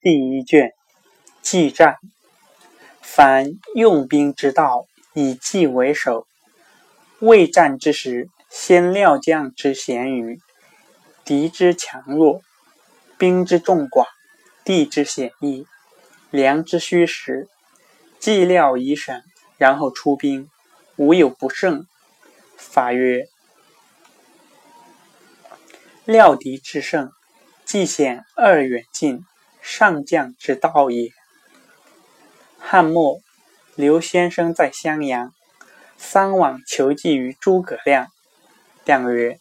[0.00, 0.74] 第一卷
[1.42, 1.96] 技战。
[3.02, 6.24] 凡用兵之道，以计为首。
[7.18, 10.40] 未战之时，先料将之贤愚，
[11.24, 12.42] 敌之强弱，
[13.18, 14.06] 兵之众寡，
[14.64, 15.66] 地之险易，
[16.30, 17.48] 粮之虚实，
[18.20, 19.24] 计料以审，
[19.56, 20.48] 然后出兵，
[20.94, 21.88] 无有不胜。
[22.56, 23.26] 法曰：
[26.04, 27.10] 料敌制胜，
[27.64, 29.24] 计险二远近，
[29.70, 31.10] 上将之道也。
[32.58, 33.20] 汉末，
[33.74, 35.30] 刘先生在襄阳，
[35.98, 38.06] 三往求计于诸葛亮。
[38.86, 39.38] 亮曰：“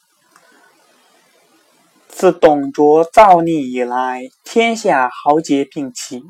[2.09, 6.21] 自董卓造逆以来，天下豪杰并起，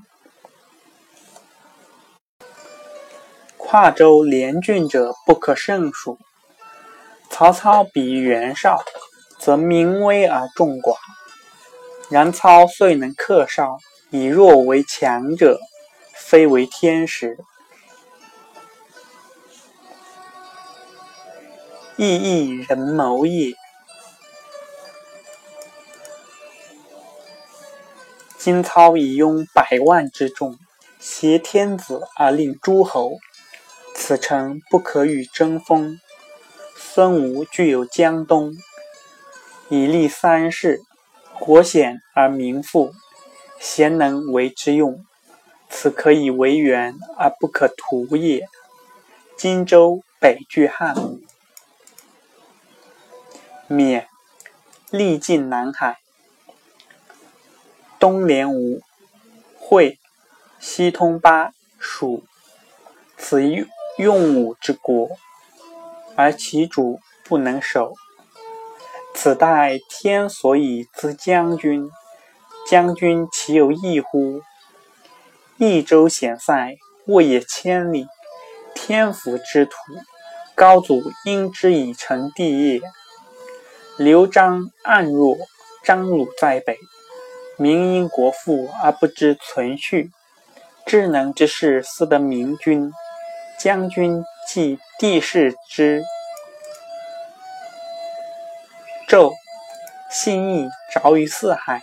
[3.57, 6.19] 跨州连郡者不可胜数。
[7.31, 8.83] 曹操比袁绍，
[9.39, 10.95] 则名威而众寡；
[12.09, 13.77] 然操虽能克绍，
[14.09, 15.59] 以弱为强者。”
[16.20, 17.38] 非为天时，
[21.95, 23.53] 亦亦人谋也。
[28.38, 30.58] 今操以拥百万之众，
[31.00, 33.19] 挟天子而令诸侯，
[33.95, 35.97] 此诚不可与争锋。
[36.75, 38.58] 孙吴具有江东，
[39.69, 40.81] 以立三世，
[41.39, 42.93] 国险而民富，
[43.59, 45.05] 贤能为之用。
[45.69, 48.47] 此可以为援而不可图也。
[49.38, 50.95] 荆州北据汉，
[53.67, 54.07] 灭，
[54.89, 55.99] 历尽南海，
[57.99, 58.81] 东连吴、
[59.59, 59.99] 会，
[60.59, 62.23] 西通巴、蜀，
[63.17, 63.44] 此
[63.97, 65.09] 用武之国，
[66.16, 67.94] 而其主不能守。
[69.28, 71.92] 此待天所以资将军，
[72.66, 74.39] 将军岂有异乎？
[75.58, 78.08] 益州险塞，沃野千里，
[78.73, 79.75] 天府之土，
[80.56, 82.81] 高祖因之以成帝业。
[83.97, 85.35] 刘璋暗弱，
[85.84, 86.78] 张鲁在北，
[87.57, 90.09] 民因国富而不知存续。
[90.85, 92.94] 智能之士思得明君，
[93.59, 96.01] 将军即帝室之
[99.17, 99.33] 胄，
[100.11, 101.81] 信义着于四海，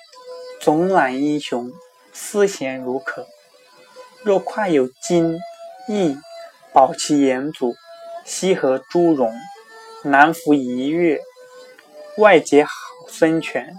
[0.61, 1.73] 总揽英雄，
[2.13, 3.27] 思贤如渴。
[4.23, 5.41] 若快有金
[5.89, 6.17] 义，
[6.73, 7.75] 保其严祖，
[8.25, 9.33] 西河诸戎，
[10.05, 11.21] 南服一越，
[12.19, 12.71] 外结好
[13.09, 13.75] 孙权，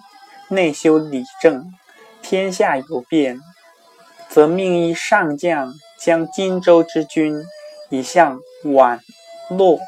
[0.50, 1.74] 内修礼政，
[2.22, 3.40] 天下有变，
[4.28, 7.42] 则命一上将将荆州之军
[7.90, 9.00] 以向宛
[9.50, 9.80] 洛，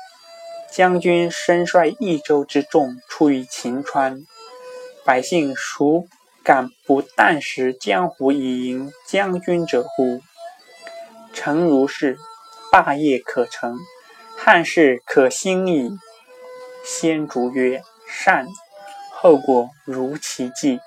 [0.77, 4.21] 将军身率益州之众出于秦川，
[5.03, 6.07] 百姓孰
[6.43, 10.21] 敢不啖食江湖以迎将军者乎？
[11.33, 12.19] 诚如是，
[12.71, 13.75] 霸业可成，
[14.37, 15.89] 汉室可兴矣。
[16.85, 18.45] 先主曰：“善。”
[19.19, 20.79] 后果如其计。